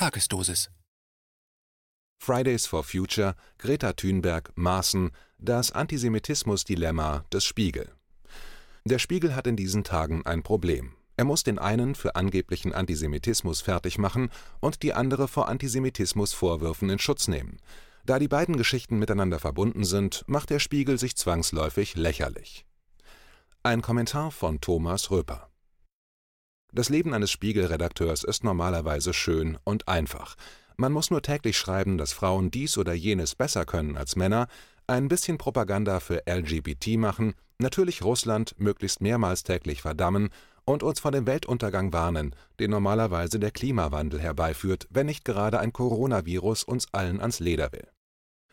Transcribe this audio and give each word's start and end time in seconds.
Tagesdosis. 0.00 0.70
Fridays 2.16 2.64
for 2.64 2.82
Future, 2.82 3.34
Greta 3.58 3.92
Thunberg, 3.92 4.50
Maaßen, 4.56 5.10
das 5.36 5.72
Antisemitismus-Dilemma 5.72 7.26
des 7.30 7.44
Spiegel. 7.44 7.92
Der 8.86 8.98
Spiegel 8.98 9.36
hat 9.36 9.46
in 9.46 9.56
diesen 9.56 9.84
Tagen 9.84 10.24
ein 10.24 10.42
Problem. 10.42 10.94
Er 11.18 11.26
muss 11.26 11.42
den 11.42 11.58
einen 11.58 11.94
für 11.94 12.16
angeblichen 12.16 12.72
Antisemitismus 12.72 13.60
fertig 13.60 13.98
machen 13.98 14.30
und 14.60 14.82
die 14.82 14.94
andere 14.94 15.28
vor 15.28 15.50
Antisemitismus-Vorwürfen 15.50 16.88
in 16.88 16.98
Schutz 16.98 17.28
nehmen. 17.28 17.58
Da 18.06 18.18
die 18.18 18.28
beiden 18.28 18.56
Geschichten 18.56 18.98
miteinander 18.98 19.38
verbunden 19.38 19.84
sind, 19.84 20.24
macht 20.26 20.48
der 20.48 20.60
Spiegel 20.60 20.98
sich 20.98 21.14
zwangsläufig 21.14 21.94
lächerlich. 21.96 22.64
Ein 23.62 23.82
Kommentar 23.82 24.30
von 24.30 24.62
Thomas 24.62 25.10
Röper. 25.10 25.49
Das 26.72 26.88
Leben 26.88 27.14
eines 27.14 27.30
Spiegelredakteurs 27.30 28.22
ist 28.22 28.44
normalerweise 28.44 29.12
schön 29.12 29.58
und 29.64 29.88
einfach. 29.88 30.36
Man 30.76 30.92
muss 30.92 31.10
nur 31.10 31.20
täglich 31.20 31.58
schreiben, 31.58 31.98
dass 31.98 32.12
Frauen 32.12 32.50
dies 32.50 32.78
oder 32.78 32.92
jenes 32.92 33.34
besser 33.34 33.64
können 33.64 33.96
als 33.96 34.14
Männer, 34.14 34.46
ein 34.86 35.08
bisschen 35.08 35.36
Propaganda 35.36 36.00
für 36.00 36.22
LGBT 36.26 36.96
machen, 36.96 37.34
natürlich 37.58 38.02
Russland 38.02 38.54
möglichst 38.58 39.00
mehrmals 39.00 39.42
täglich 39.42 39.82
verdammen 39.82 40.30
und 40.64 40.82
uns 40.82 41.00
vor 41.00 41.10
dem 41.10 41.26
Weltuntergang 41.26 41.92
warnen, 41.92 42.34
den 42.60 42.70
normalerweise 42.70 43.40
der 43.40 43.50
Klimawandel 43.50 44.20
herbeiführt, 44.20 44.86
wenn 44.90 45.06
nicht 45.06 45.24
gerade 45.24 45.58
ein 45.58 45.72
Coronavirus 45.72 46.64
uns 46.64 46.86
allen 46.92 47.20
ans 47.20 47.40
Leder 47.40 47.72
will. 47.72 47.88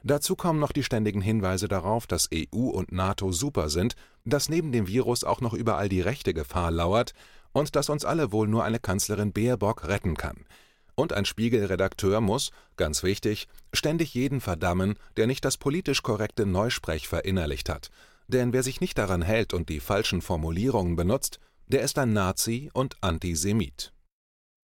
Dazu 0.04 0.36
kommen 0.36 0.60
noch 0.60 0.72
die 0.72 0.84
ständigen 0.84 1.22
Hinweise 1.22 1.68
darauf, 1.68 2.08
dass 2.08 2.30
EU 2.34 2.70
und 2.70 2.92
NATO 2.92 3.32
super 3.32 3.70
sind, 3.70 3.96
dass 4.26 4.50
neben 4.50 4.72
dem 4.72 4.88
Virus 4.88 5.24
auch 5.24 5.42
noch 5.42 5.54
überall 5.54 5.90
die 5.90 6.02
rechte 6.02 6.34
Gefahr 6.34 6.72
lauert, 6.72 7.14
und 7.58 7.76
dass 7.76 7.90
uns 7.90 8.06
alle 8.06 8.32
wohl 8.32 8.48
nur 8.48 8.64
eine 8.64 8.78
Kanzlerin 8.78 9.34
Baerbock 9.34 9.88
retten 9.88 10.16
kann. 10.16 10.46
Und 10.94 11.12
ein 11.12 11.26
Spiegelredakteur 11.26 12.22
muss, 12.22 12.52
ganz 12.76 13.02
wichtig, 13.02 13.48
ständig 13.74 14.14
jeden 14.14 14.42
verdammen, 14.42 14.94
der 15.16 15.26
nicht 15.26 15.44
das 15.44 15.58
politisch 15.58 16.04
korrekte 16.04 16.46
Neusprech 16.46 17.08
verinnerlicht 17.08 17.68
hat. 17.68 17.90
Denn 18.28 18.54
wer 18.54 18.62
sich 18.62 18.80
nicht 18.80 19.00
daran 19.00 19.24
hält 19.24 19.56
und 19.56 19.70
die 19.70 19.80
falschen 19.80 20.22
Formulierungen 20.22 20.96
benutzt, 20.96 21.40
der 21.66 21.82
ist 21.82 21.98
ein 21.98 22.14
Nazi 22.14 22.70
und 22.74 22.96
Antisemit. 23.02 23.92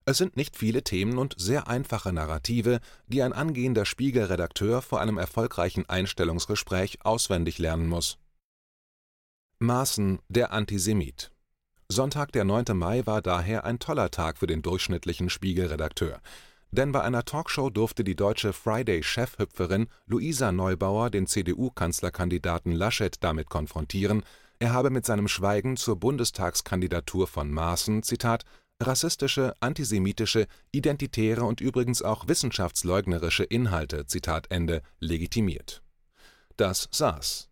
Es 0.06 0.20
sind 0.20 0.38
nicht 0.38 0.56
viele 0.56 0.84
Themen 0.84 1.18
und 1.18 1.34
sehr 1.36 1.68
einfache 1.68 2.14
Narrative, 2.14 2.80
die 3.08 3.24
ein 3.24 3.34
angehender 3.34 3.86
Spiegelredakteur 3.86 4.84
vor 4.84 5.02
einem 5.02 5.18
erfolgreichen 5.18 5.90
Einstellungsgespräch 5.90 7.04
auswendig 7.04 7.58
lernen 7.58 7.88
muss. 7.88 8.20
Maaßen, 9.58 10.20
der 10.30 10.54
Antisemit. 10.54 11.33
Sonntag, 11.94 12.32
der 12.32 12.44
9. 12.44 12.76
Mai, 12.76 13.06
war 13.06 13.22
daher 13.22 13.66
ein 13.66 13.78
toller 13.78 14.10
Tag 14.10 14.40
für 14.40 14.48
den 14.48 14.64
durchschnittlichen 14.64 15.30
Spiegelredakteur. 15.30 16.20
Denn 16.72 16.92
bei 16.92 17.02
einer 17.02 17.24
Talkshow 17.24 17.70
durfte 17.70 18.04
die 18.04 18.16
deutsche 18.16 18.52
Friday-Chefhüpferin 18.52 19.88
Luisa 20.08 20.52
Neubauer 20.52 21.12
den 21.12 21.28
CDU-Kanzlerkandidaten 21.28 22.72
Laschet 22.72 23.16
damit 23.24 23.50
konfrontieren, 23.50 24.24
er 24.58 24.74
habe 24.74 24.90
mit 24.90 25.06
seinem 25.06 25.28
Schweigen 25.28 25.78
zur 25.78 25.98
Bundestagskandidatur 25.98 27.28
von 27.28 27.52
Maaßen, 27.52 28.02
Zitat, 28.02 28.44
rassistische, 28.82 29.54
antisemitische, 29.60 30.48
identitäre 30.72 31.44
und 31.44 31.62
übrigens 31.62 32.02
auch 32.02 32.28
wissenschaftsleugnerische 32.28 33.44
Inhalte, 33.44 34.08
Zitat 34.08 34.48
Ende, 34.50 34.82
legitimiert. 35.00 35.84
Das 36.58 36.88
saß. 36.92 37.50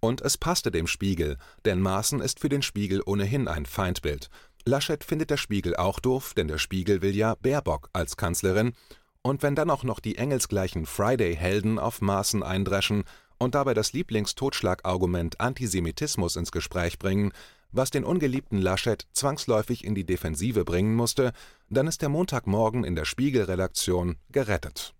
Und 0.00 0.20
es 0.20 0.36
passte 0.36 0.70
dem 0.70 0.86
Spiegel, 0.86 1.36
denn 1.64 1.80
Maaßen 1.80 2.20
ist 2.20 2.40
für 2.40 2.48
den 2.48 2.62
Spiegel 2.62 3.02
ohnehin 3.04 3.48
ein 3.48 3.66
Feindbild. 3.66 4.28
Laschet 4.64 5.02
findet 5.02 5.30
der 5.30 5.36
Spiegel 5.36 5.74
auch 5.76 5.98
doof, 5.98 6.34
denn 6.34 6.48
der 6.48 6.58
Spiegel 6.58 7.02
will 7.02 7.16
ja 7.16 7.34
Baerbock 7.34 7.88
als 7.92 8.16
Kanzlerin. 8.16 8.74
Und 9.22 9.42
wenn 9.42 9.54
dann 9.54 9.70
auch 9.70 9.84
noch 9.84 10.00
die 10.00 10.16
engelsgleichen 10.16 10.86
Friday-Helden 10.86 11.78
auf 11.78 12.00
Maaßen 12.00 12.42
eindreschen 12.42 13.04
und 13.38 13.54
dabei 13.54 13.74
das 13.74 13.92
Lieblingstotschlagargument 13.92 15.40
Antisemitismus 15.40 16.36
ins 16.36 16.52
Gespräch 16.52 16.98
bringen, 16.98 17.32
was 17.72 17.90
den 17.90 18.04
ungeliebten 18.04 18.58
Laschet 18.58 19.06
zwangsläufig 19.12 19.84
in 19.84 19.94
die 19.94 20.04
Defensive 20.04 20.64
bringen 20.64 20.94
musste, 20.94 21.32
dann 21.70 21.86
ist 21.86 22.02
der 22.02 22.08
Montagmorgen 22.08 22.84
in 22.84 22.94
der 22.94 23.04
Spiegel-Redaktion 23.04 24.16
gerettet. 24.30 24.94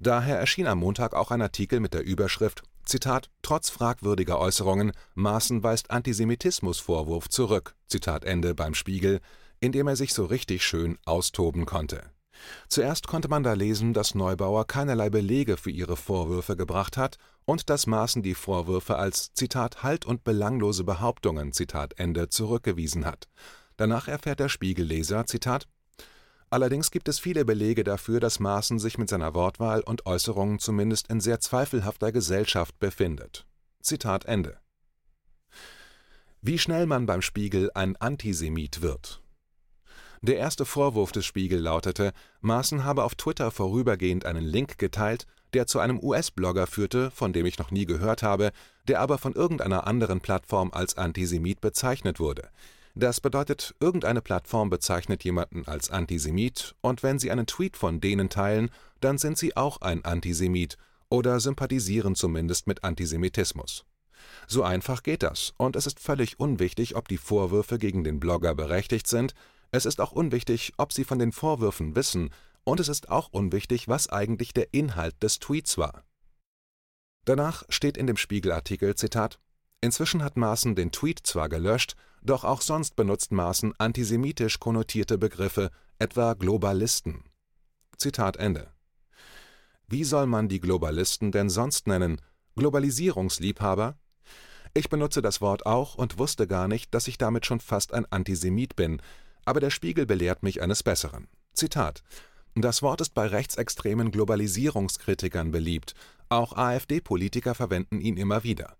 Daher 0.00 0.38
erschien 0.38 0.66
am 0.66 0.78
Montag 0.78 1.14
auch 1.14 1.30
ein 1.30 1.42
Artikel 1.42 1.80
mit 1.80 1.94
der 1.94 2.04
Überschrift 2.04 2.62
Zitat, 2.84 3.30
trotz 3.42 3.70
fragwürdiger 3.70 4.38
Äußerungen, 4.38 4.92
Maaßen 5.14 5.62
weist 5.62 5.90
Antisemitismusvorwurf 5.90 7.28
zurück, 7.28 7.74
Zitat 7.86 8.24
Ende 8.24 8.54
beim 8.54 8.74
Spiegel, 8.74 9.20
in 9.60 9.72
dem 9.72 9.86
er 9.86 9.96
sich 9.96 10.14
so 10.14 10.24
richtig 10.24 10.64
schön 10.64 10.98
austoben 11.04 11.66
konnte. 11.66 12.10
Zuerst 12.68 13.06
konnte 13.06 13.28
man 13.28 13.42
da 13.42 13.52
lesen, 13.52 13.94
dass 13.94 14.14
Neubauer 14.14 14.66
keinerlei 14.66 15.10
Belege 15.10 15.56
für 15.56 15.70
ihre 15.70 15.96
Vorwürfe 15.96 16.56
gebracht 16.56 16.96
hat 16.96 17.16
und 17.44 17.70
dass 17.70 17.86
Maaßen 17.86 18.22
die 18.22 18.34
Vorwürfe 18.34 18.96
als 18.96 19.32
Zitat 19.34 19.82
halt 19.82 20.04
und 20.04 20.24
belanglose 20.24 20.84
Behauptungen 20.84 21.52
Zitat 21.52 21.98
Ende 21.98 22.28
zurückgewiesen 22.28 23.04
hat. 23.04 23.28
Danach 23.76 24.08
erfährt 24.08 24.40
der 24.40 24.48
Spiegelleser 24.48 25.26
Zitat 25.26 25.66
Allerdings 26.50 26.90
gibt 26.90 27.08
es 27.08 27.18
viele 27.18 27.44
Belege 27.44 27.84
dafür, 27.84 28.20
dass 28.20 28.40
Maaßen 28.40 28.78
sich 28.78 28.98
mit 28.98 29.08
seiner 29.08 29.34
Wortwahl 29.34 29.80
und 29.80 30.06
Äußerungen 30.06 30.58
zumindest 30.58 31.08
in 31.08 31.20
sehr 31.20 31.40
zweifelhafter 31.40 32.12
Gesellschaft 32.12 32.78
befindet. 32.78 33.46
Zitat 33.80 34.24
Ende. 34.24 34.58
Wie 36.40 36.58
schnell 36.58 36.86
man 36.86 37.06
beim 37.06 37.22
Spiegel 37.22 37.70
ein 37.74 37.96
Antisemit 37.96 38.82
wird. 38.82 39.22
Der 40.20 40.36
erste 40.36 40.64
Vorwurf 40.64 41.12
des 41.12 41.26
Spiegel 41.26 41.60
lautete, 41.60 42.12
Maaßen 42.40 42.84
habe 42.84 43.04
auf 43.04 43.14
Twitter 43.14 43.50
vorübergehend 43.50 44.24
einen 44.24 44.44
Link 44.44 44.78
geteilt, 44.78 45.26
der 45.52 45.66
zu 45.66 45.78
einem 45.78 45.98
US-Blogger 46.02 46.66
führte, 46.66 47.10
von 47.10 47.32
dem 47.32 47.46
ich 47.46 47.58
noch 47.58 47.70
nie 47.70 47.86
gehört 47.86 48.22
habe, 48.22 48.52
der 48.88 49.00
aber 49.00 49.18
von 49.18 49.34
irgendeiner 49.34 49.86
anderen 49.86 50.20
Plattform 50.20 50.70
als 50.72 50.96
Antisemit 50.96 51.60
bezeichnet 51.60 52.20
wurde. 52.20 52.48
Das 52.96 53.20
bedeutet, 53.20 53.74
irgendeine 53.80 54.22
Plattform 54.22 54.70
bezeichnet 54.70 55.24
jemanden 55.24 55.66
als 55.66 55.90
Antisemit 55.90 56.76
und 56.80 57.02
wenn 57.02 57.18
sie 57.18 57.32
einen 57.32 57.46
Tweet 57.46 57.76
von 57.76 58.00
denen 58.00 58.28
teilen, 58.28 58.70
dann 59.00 59.18
sind 59.18 59.36
sie 59.36 59.56
auch 59.56 59.80
ein 59.80 60.04
Antisemit 60.04 60.76
oder 61.08 61.40
sympathisieren 61.40 62.14
zumindest 62.14 62.68
mit 62.68 62.84
Antisemitismus. 62.84 63.84
So 64.46 64.62
einfach 64.62 65.02
geht 65.02 65.24
das 65.24 65.54
und 65.56 65.74
es 65.74 65.86
ist 65.86 65.98
völlig 65.98 66.38
unwichtig, 66.38 66.94
ob 66.94 67.08
die 67.08 67.18
Vorwürfe 67.18 67.78
gegen 67.78 68.04
den 68.04 68.20
Blogger 68.20 68.54
berechtigt 68.54 69.08
sind, 69.08 69.34
es 69.72 69.86
ist 69.86 70.00
auch 70.00 70.12
unwichtig, 70.12 70.72
ob 70.76 70.92
sie 70.92 71.02
von 71.02 71.18
den 71.18 71.32
Vorwürfen 71.32 71.96
wissen 71.96 72.30
und 72.62 72.78
es 72.78 72.88
ist 72.88 73.10
auch 73.10 73.28
unwichtig, 73.32 73.88
was 73.88 74.08
eigentlich 74.08 74.54
der 74.54 74.72
Inhalt 74.72 75.20
des 75.20 75.40
Tweets 75.40 75.78
war. 75.78 76.04
Danach 77.24 77.64
steht 77.68 77.96
in 77.96 78.06
dem 78.06 78.16
Spiegelartikel 78.16 78.94
Zitat 78.94 79.40
Inzwischen 79.80 80.22
hat 80.22 80.36
Maaßen 80.36 80.76
den 80.76 80.92
Tweet 80.92 81.20
zwar 81.24 81.48
gelöscht, 81.50 81.96
doch 82.24 82.44
auch 82.44 82.62
sonst 82.62 82.96
benutzt 82.96 83.32
Maaßen 83.32 83.74
antisemitisch 83.78 84.58
konnotierte 84.58 85.18
Begriffe, 85.18 85.70
etwa 85.98 86.34
Globalisten. 86.34 87.24
Zitat 87.98 88.36
Ende. 88.36 88.72
Wie 89.86 90.04
soll 90.04 90.26
man 90.26 90.48
die 90.48 90.60
Globalisten 90.60 91.30
denn 91.30 91.50
sonst 91.50 91.86
nennen? 91.86 92.20
Globalisierungsliebhaber? 92.56 93.96
Ich 94.72 94.88
benutze 94.88 95.22
das 95.22 95.40
Wort 95.40 95.66
auch 95.66 95.94
und 95.94 96.18
wusste 96.18 96.46
gar 96.46 96.66
nicht, 96.66 96.94
dass 96.94 97.06
ich 97.06 97.18
damit 97.18 97.46
schon 97.46 97.60
fast 97.60 97.94
ein 97.94 98.06
Antisemit 98.10 98.74
bin, 98.74 99.00
aber 99.44 99.60
der 99.60 99.70
Spiegel 99.70 100.06
belehrt 100.06 100.42
mich 100.42 100.62
eines 100.62 100.82
Besseren. 100.82 101.28
Zitat 101.52 102.02
Das 102.54 102.82
Wort 102.82 103.00
ist 103.00 103.14
bei 103.14 103.26
rechtsextremen 103.26 104.10
Globalisierungskritikern 104.10 105.52
beliebt, 105.52 105.94
auch 106.28 106.56
AfD-Politiker 106.56 107.54
verwenden 107.54 108.00
ihn 108.00 108.16
immer 108.16 108.42
wieder. 108.42 108.76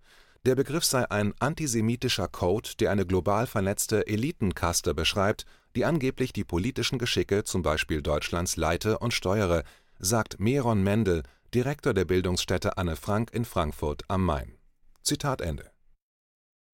Der 0.47 0.57
Begriff 0.57 0.85
sei 0.85 1.11
ein 1.11 1.33
antisemitischer 1.39 2.29
Code, 2.29 2.71
der 2.79 2.91
eine 2.91 3.07
global 3.07 3.47
vernetzte 3.47 4.07
Elitenkaste 4.07 4.93
beschreibt, 4.93 5.47
die 5.75 5.87
angeblich 5.87 6.35
die 6.35 6.45
politischen 6.45 6.99
Geschicke 6.99 7.45
zum 7.45 7.63
Beispiel 7.63 8.03
Deutschlands 8.03 8.57
leite 8.57 8.99
und 8.99 9.15
steuere, 9.15 9.65
sagt 9.99 10.39
Meron 10.41 10.83
Mendel, 10.83 11.23
Direktor 11.55 11.95
der 11.95 12.05
Bildungsstätte 12.05 12.77
Anne 12.77 12.97
Frank 12.97 13.33
in 13.33 13.47
Frankfurt 13.47 14.03
am 14.09 14.25
Main. 14.27 14.59
Zitat 15.03 15.41
Ende. 15.41 15.71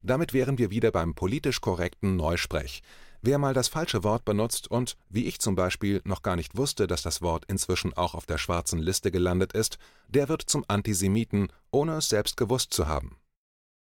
Damit 0.03 0.33
wären 0.33 0.59
wir 0.59 0.71
wieder 0.71 0.91
beim 0.91 1.15
politisch 1.15 1.61
korrekten 1.61 2.17
Neusprech. 2.17 2.83
Wer 3.23 3.39
mal 3.39 3.55
das 3.55 3.69
falsche 3.69 4.03
Wort 4.03 4.25
benutzt 4.25 4.69
und, 4.69 4.97
wie 5.11 5.27
ich 5.27 5.39
zum 5.39 5.55
Beispiel, 5.55 6.01
noch 6.05 6.23
gar 6.23 6.35
nicht 6.35 6.57
wusste, 6.57 6.87
dass 6.89 7.03
das 7.03 7.23
Wort 7.23 7.45
inzwischen 7.47 7.93
auch 7.93 8.15
auf 8.15 8.27
der 8.27 8.39
schwarzen 8.39 8.81
Liste 8.81 9.13
gelandet 9.13 9.53
ist, 9.53 9.79
der 10.09 10.29
wird 10.29 10.43
zum 10.43 10.65
Antisemiten, 10.67 11.53
ohne 11.71 11.99
es 11.99 12.09
selbst 12.09 12.37
gewusst 12.37 12.73
zu 12.73 12.89
haben. 12.89 13.20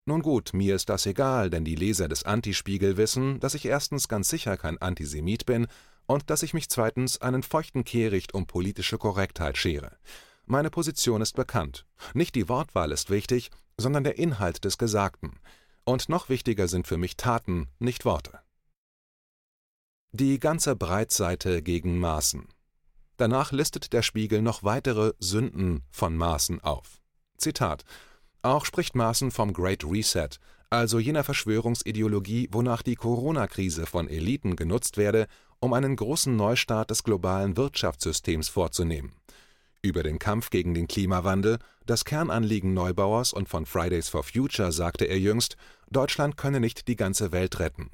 Nun 0.08 0.22
gut, 0.22 0.54
mir 0.54 0.76
ist 0.76 0.90
das 0.90 1.08
egal, 1.08 1.50
denn 1.50 1.66
die 1.66 1.76
Leser 1.76 2.08
des 2.08 2.24
Antispiegel 2.24 2.96
wissen, 2.96 3.40
dass 3.40 3.56
ich 3.56 3.66
erstens 3.66 4.08
ganz 4.08 4.30
sicher 4.30 4.56
kein 4.56 4.78
Antisemit 4.78 5.48
bin 5.48 5.66
und 6.06 6.30
dass 6.30 6.44
ich 6.44 6.54
mich 6.54 6.70
zweitens 6.70 7.22
einen 7.22 7.42
feuchten 7.42 7.84
Kehricht 7.84 8.36
um 8.36 8.46
politische 8.46 9.00
Korrektheit 9.00 9.58
schere. 9.58 9.98
Meine 10.46 10.70
Position 10.70 11.22
ist 11.22 11.36
bekannt. 11.36 11.88
Nicht 12.14 12.36
die 12.36 12.48
Wortwahl 12.48 12.92
ist 12.92 13.10
wichtig, 13.10 13.50
sondern 13.80 14.04
der 14.04 14.20
Inhalt 14.20 14.64
des 14.64 14.78
Gesagten. 14.78 15.40
Und 15.86 16.08
noch 16.08 16.30
wichtiger 16.30 16.68
sind 16.68 16.86
für 16.86 16.98
mich 16.98 17.18
Taten, 17.18 17.68
nicht 17.80 18.06
Worte. 18.06 18.40
Die 20.12 20.40
ganze 20.40 20.76
Breitseite 20.76 21.64
gegen 21.64 21.98
Maßen. 21.98 22.48
Danach 23.18 23.52
listet 23.52 23.92
der 23.92 24.04
Spiegel 24.04 24.44
noch 24.44 24.62
weitere 24.64 25.14
Sünden 25.18 25.84
von 25.90 26.16
Maaßen 26.16 26.62
auf. 26.62 27.02
Zitat 27.38 27.86
Auch 28.46 28.64
spricht 28.64 28.96
Maaßen 28.96 29.32
vom 29.32 29.54
Great 29.54 29.84
Reset, 29.84 30.30
also 30.70 31.00
jener 31.00 31.24
Verschwörungsideologie, 31.24 32.48
wonach 32.52 32.84
die 32.84 32.94
Corona-Krise 32.94 33.88
von 33.88 34.08
Eliten 34.08 34.56
genutzt 34.56 34.98
werde, 34.98 35.26
um 35.60 35.74
einen 35.74 35.96
großen 35.96 36.36
Neustart 36.36 36.92
des 36.92 37.04
globalen 37.04 37.58
Wirtschaftssystems 37.58 38.50
vorzunehmen. 38.50 39.14
Über 39.82 40.04
den 40.04 40.20
Kampf 40.20 40.52
gegen 40.52 40.76
den 40.76 40.88
Klimawandel, 40.88 41.58
das 41.88 42.06
Kernanliegen 42.06 42.76
Neubauers 42.76 43.34
und 43.34 43.50
von 43.50 43.66
Fridays 43.66 44.10
for 44.10 44.24
Future, 44.24 44.72
sagte 44.72 45.06
er 45.06 45.18
jüngst, 45.18 45.58
Deutschland 45.90 46.38
könne 46.38 46.60
nicht 46.60 46.88
die 46.88 46.96
ganze 46.96 47.32
Welt 47.32 47.58
retten. 47.58 47.90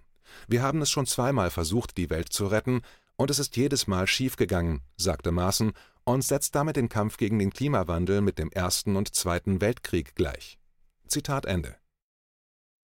Wir 0.50 0.62
haben 0.64 0.82
es 0.82 0.90
schon 0.90 1.06
zweimal 1.06 1.50
versucht, 1.50 1.96
die 1.96 2.10
Welt 2.10 2.28
zu 2.28 2.48
retten, 2.48 2.82
und 3.16 3.30
es 3.30 3.40
ist 3.40 3.56
jedes 3.56 3.88
Mal 3.88 4.06
schiefgegangen, 4.06 4.82
sagte 4.98 5.32
Maaßen 5.32 5.72
und 6.12 6.24
setzt 6.24 6.56
damit 6.56 6.76
den 6.76 6.90
Kampf 6.90 7.18
gegen 7.18 7.40
den 7.40 7.52
Klimawandel 7.52 8.22
mit 8.22 8.38
dem 8.38 8.52
Ersten 8.52 8.96
und 8.96 9.16
Zweiten 9.16 9.62
Weltkrieg 9.62 10.16
gleich. 10.16 10.60
Zitat 11.08 11.46
Ende. 11.46 11.76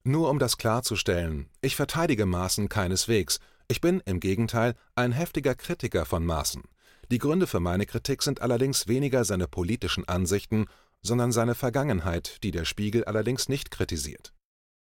Nur 0.03 0.29
um 0.29 0.39
das 0.39 0.57
klarzustellen, 0.57 1.49
ich 1.61 1.75
verteidige 1.75 2.25
Maaßen 2.25 2.69
keineswegs, 2.69 3.39
ich 3.67 3.81
bin 3.81 4.01
im 4.05 4.21
Gegenteil 4.21 4.75
ein 4.95 5.11
heftiger 5.11 5.55
Kritiker 5.55 6.05
von 6.05 6.25
Maaßen. 6.25 6.63
Die 7.11 7.17
Gründe 7.17 7.47
für 7.47 7.59
meine 7.59 7.85
Kritik 7.85 8.23
sind 8.23 8.41
allerdings 8.41 8.87
weniger 8.87 9.25
seine 9.25 9.47
politischen 9.47 10.07
Ansichten, 10.07 10.65
sondern 11.01 11.31
seine 11.31 11.55
Vergangenheit, 11.55 12.43
die 12.43 12.51
der 12.51 12.65
Spiegel 12.65 13.03
allerdings 13.05 13.49
nicht 13.49 13.71
kritisiert. 13.71 14.33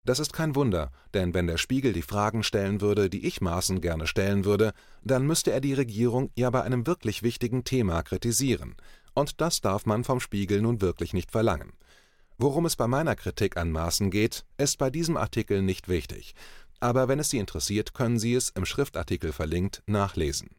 Das 0.05 0.19
ist 0.19 0.33
kein 0.33 0.55
Wunder, 0.55 0.91
denn 1.13 1.33
wenn 1.33 1.47
der 1.47 1.57
Spiegel 1.57 1.94
die 1.94 2.01
Fragen 2.01 2.44
stellen 2.44 2.81
würde, 2.81 3.09
die 3.09 3.25
ich 3.25 3.39
Maaßen 3.39 3.79
gerne 3.79 4.05
stellen 4.05 4.44
würde, 4.44 4.73
dann 5.01 5.25
müsste 5.25 5.51
er 5.51 5.61
die 5.61 5.73
Regierung 5.73 6.29
ja 6.35 6.50
bei 6.50 6.61
einem 6.61 6.85
wirklich 6.85 7.23
wichtigen 7.23 7.63
Thema 7.63 8.03
kritisieren. 8.03 8.75
Und 9.13 9.39
das 9.39 9.61
darf 9.61 9.85
man 9.85 10.03
vom 10.03 10.19
Spiegel 10.19 10.61
nun 10.61 10.81
wirklich 10.81 11.13
nicht 11.13 11.31
verlangen. 11.31 11.71
Worum 12.38 12.65
es 12.65 12.75
bei 12.75 12.88
meiner 12.88 13.15
Kritik 13.15 13.55
an 13.55 13.71
Maaßen 13.71 14.11
geht, 14.11 14.45
ist 14.57 14.77
bei 14.77 14.89
diesem 14.89 15.15
Artikel 15.15 15.61
nicht 15.61 15.88
wichtig. 15.88 16.35
Aber 16.81 17.07
wenn 17.07 17.19
es 17.19 17.29
Sie 17.29 17.38
interessiert, 17.38 17.94
können 17.94 18.19
Sie 18.19 18.33
es 18.33 18.50
im 18.50 18.65
Schriftartikel 18.65 19.31
verlinkt 19.31 19.83
nachlesen. 19.85 20.50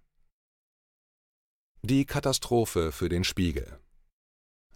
Die 1.82 2.06
Katastrophe 2.06 2.92
für 2.92 3.10
den 3.10 3.24
Spiegel 3.24 3.78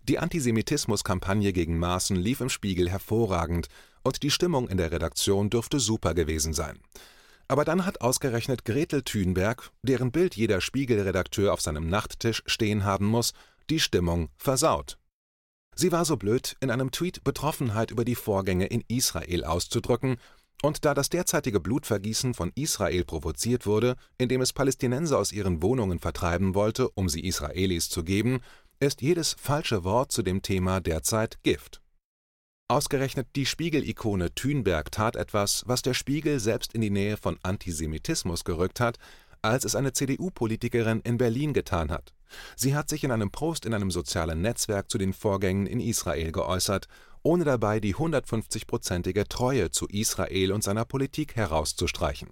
Die 0.03 0.19
Antisemitismuskampagne 0.19 1.55
gegen 1.55 1.79
Maaßen 1.79 2.17
lief 2.17 2.43
im 2.43 2.51
Spiegel 2.51 2.91
hervorragend 2.91 3.69
und 4.03 4.23
die 4.23 4.31
Stimmung 4.31 4.69
in 4.69 4.77
der 4.77 4.93
Redaktion 4.93 5.51
dürfte 5.51 5.81
super 5.81 6.15
gewesen 6.15 6.53
sein. 6.53 6.79
Aber 7.49 7.65
dann 7.65 7.87
hat 7.87 8.03
ausgerechnet 8.03 8.65
Gretel 8.65 9.03
Thünberg, 9.03 9.71
deren 9.83 10.13
Bild 10.13 10.37
jeder 10.37 10.61
Spiegelredakteur 10.61 11.53
auf 11.53 11.63
seinem 11.63 11.89
Nachttisch 11.89 12.43
stehen 12.47 12.85
haben 12.85 13.07
muss, 13.07 13.33
die 13.71 13.81
Stimmung 13.81 14.29
versaut. 14.37 14.99
Sie 15.75 15.93
war 15.93 16.05
so 16.05 16.17
blöd, 16.17 16.57
in 16.61 16.71
einem 16.71 16.91
Tweet 16.91 17.23
Betroffenheit 17.25 17.91
über 17.91 18.05
die 18.05 18.17
Vorgänge 18.17 18.67
in 18.67 18.83
Israel 18.89 19.45
auszudrücken, 19.45 20.17
und 20.61 20.85
da 20.85 20.93
das 20.93 21.09
derzeitige 21.09 21.61
Blutvergießen 21.61 22.35
von 22.35 22.51
Israel 22.57 23.05
provoziert 23.05 23.65
wurde, 23.65 23.95
indem 24.19 24.41
es 24.41 24.53
Palästinenser 24.53 25.17
aus 25.17 25.31
ihren 25.31 25.63
Wohnungen 25.63 26.01
vertreiben 26.01 26.55
wollte, 26.55 26.91
um 26.91 27.09
sie 27.09 27.25
Israelis 27.25 27.89
zu 27.89 28.03
geben, 28.03 28.41
ist 28.81 29.01
jedes 29.01 29.37
falsche 29.39 29.85
Wort 29.85 30.11
zu 30.11 30.23
dem 30.23 30.43
Thema 30.43 30.81
derzeit 30.81 31.43
Gift. 31.45 31.81
Ausgerechnet 32.71 33.29
die 33.35 33.47
Spiegel-Ikone 33.47 34.35
Thünberg 34.35 34.93
tat 34.93 35.17
etwas, 35.17 35.63
was 35.67 35.81
der 35.81 35.95
Spiegel 35.95 36.39
selbst 36.39 36.75
in 36.75 36.83
die 36.83 36.91
Nähe 36.91 37.17
von 37.17 37.39
Antisemitismus 37.43 38.45
gerückt 38.45 38.79
hat, 38.79 38.99
als 39.41 39.65
es 39.65 39.75
eine 39.75 39.95
CDU-Politikerin 39.95 41.01
in 41.01 41.17
Berlin 41.17 41.55
getan 41.55 41.91
hat. 41.91 42.13
Sie 42.57 42.77
hat 42.77 42.91
sich 42.91 43.05
in 43.05 43.11
einem 43.11 43.31
Post 43.31 43.65
in 43.65 43.73
einem 43.73 43.91
sozialen 43.91 44.43
Netzwerk 44.43 44.91
zu 44.91 44.99
den 44.99 45.15
Vorgängen 45.15 45.67
in 45.67 45.81
Israel 45.81 46.31
geäußert, 46.31 46.89
ohne 47.23 47.45
dabei 47.45 47.81
die 47.81 47.95
150-prozentige 47.95 49.27
Treue 49.31 49.71
zu 49.71 49.87
Israel 49.87 50.53
und 50.53 50.63
seiner 50.63 50.85
Politik 50.85 51.37
herauszustreichen. 51.37 52.29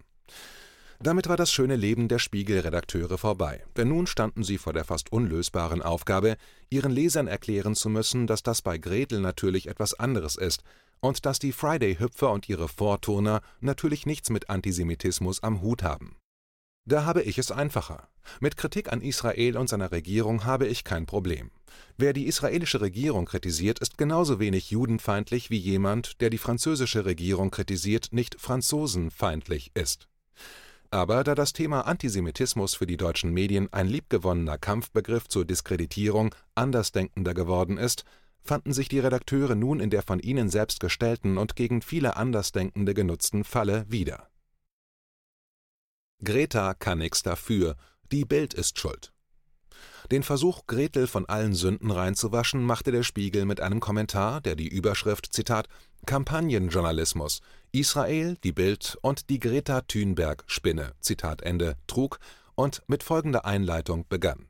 Damit 0.98 1.28
war 1.28 1.36
das 1.36 1.52
schöne 1.52 1.76
Leben 1.76 2.08
der 2.08 2.18
Spiegel-Redakteure 2.18 3.18
vorbei, 3.18 3.62
denn 3.76 3.88
nun 3.88 4.06
standen 4.06 4.42
sie 4.44 4.58
vor 4.58 4.72
der 4.72 4.84
fast 4.84 5.12
unlösbaren 5.12 5.82
Aufgabe, 5.82 6.36
ihren 6.70 6.90
Lesern 6.90 7.26
erklären 7.26 7.74
zu 7.74 7.88
müssen, 7.88 8.26
dass 8.26 8.42
das 8.42 8.62
bei 8.62 8.78
Gretel 8.78 9.20
natürlich 9.20 9.68
etwas 9.68 9.94
anderes 9.94 10.36
ist 10.36 10.62
und 11.00 11.26
dass 11.26 11.38
die 11.38 11.52
Friday-Hüpfer 11.52 12.30
und 12.32 12.48
ihre 12.48 12.68
Vorturner 12.68 13.42
natürlich 13.60 14.06
nichts 14.06 14.30
mit 14.30 14.48
Antisemitismus 14.48 15.42
am 15.42 15.60
Hut 15.60 15.82
haben. 15.82 16.16
Da 16.88 17.04
habe 17.04 17.22
ich 17.22 17.36
es 17.38 17.50
einfacher. 17.50 18.08
Mit 18.40 18.56
Kritik 18.56 18.92
an 18.92 19.02
Israel 19.02 19.56
und 19.56 19.68
seiner 19.68 19.90
Regierung 19.90 20.44
habe 20.44 20.66
ich 20.68 20.84
kein 20.84 21.04
Problem. 21.04 21.50
Wer 21.98 22.12
die 22.12 22.26
israelische 22.26 22.80
Regierung 22.80 23.26
kritisiert, 23.26 23.80
ist 23.80 23.98
genauso 23.98 24.38
wenig 24.38 24.70
judenfeindlich 24.70 25.50
wie 25.50 25.58
jemand, 25.58 26.20
der 26.20 26.30
die 26.30 26.38
französische 26.38 27.04
Regierung 27.04 27.50
kritisiert, 27.50 28.08
nicht 28.12 28.40
franzosenfeindlich 28.40 29.72
ist. 29.74 30.08
Aber 30.90 31.24
da 31.24 31.34
das 31.34 31.52
Thema 31.52 31.82
Antisemitismus 31.82 32.74
für 32.74 32.86
die 32.86 32.96
deutschen 32.96 33.32
Medien 33.32 33.72
ein 33.72 33.88
liebgewonnener 33.88 34.58
Kampfbegriff 34.58 35.28
zur 35.28 35.44
Diskreditierung 35.44 36.34
Andersdenkender 36.54 37.34
geworden 37.34 37.76
ist, 37.76 38.04
fanden 38.42 38.72
sich 38.72 38.88
die 38.88 39.00
Redakteure 39.00 39.54
nun 39.54 39.80
in 39.80 39.90
der 39.90 40.02
von 40.02 40.20
ihnen 40.20 40.48
selbst 40.48 40.80
gestellten 40.80 41.36
und 41.36 41.56
gegen 41.56 41.82
viele 41.82 42.16
Andersdenkende 42.16 42.94
genutzten 42.94 43.44
Falle 43.44 43.84
wieder. 43.88 44.28
Greta 46.22 46.74
kann 46.74 46.98
nix 46.98 47.22
dafür, 47.22 47.76
die 48.12 48.24
Bild 48.24 48.54
ist 48.54 48.78
schuld. 48.78 49.12
Den 50.10 50.22
Versuch, 50.22 50.66
Gretel 50.66 51.08
von 51.08 51.26
allen 51.26 51.54
Sünden 51.54 51.90
reinzuwaschen, 51.90 52.62
machte 52.62 52.92
der 52.92 53.02
Spiegel 53.02 53.44
mit 53.44 53.60
einem 53.60 53.80
Kommentar, 53.80 54.40
der 54.40 54.54
die 54.54 54.68
Überschrift 54.68 55.32
Zitat 55.32 55.68
Kampagnenjournalismus 56.06 57.40
Israel, 57.72 58.36
die 58.42 58.52
Bild 58.52 58.98
und 59.02 59.28
die 59.30 59.38
Greta 59.38 59.82
Thunberg 59.82 60.44
Spinne 60.46 60.92
Zitat 61.00 61.42
Ende 61.42 61.76
trug 61.86 62.18
und 62.54 62.82
mit 62.86 63.02
folgender 63.02 63.44
Einleitung 63.44 64.06
begann. 64.08 64.48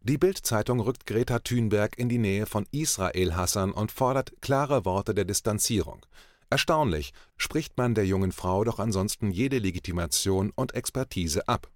Die 0.00 0.16
Bild-Zeitung 0.16 0.80
rückt 0.80 1.06
Greta 1.06 1.40
Thunberg 1.40 1.98
in 1.98 2.08
die 2.08 2.18
Nähe 2.18 2.46
von 2.46 2.66
Israel-Hassern 2.70 3.72
und 3.72 3.92
fordert 3.92 4.32
klare 4.40 4.84
Worte 4.84 5.14
der 5.14 5.24
Distanzierung. 5.24 6.06
Erstaunlich, 6.50 7.12
spricht 7.36 7.76
man 7.76 7.94
der 7.94 8.06
jungen 8.06 8.32
Frau 8.32 8.64
doch 8.64 8.78
ansonsten 8.78 9.30
jede 9.30 9.58
Legitimation 9.58 10.50
und 10.54 10.74
Expertise 10.74 11.46
ab. 11.46 11.70